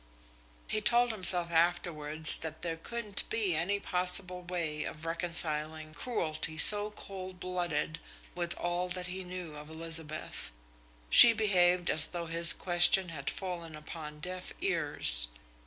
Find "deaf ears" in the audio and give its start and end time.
14.21-15.27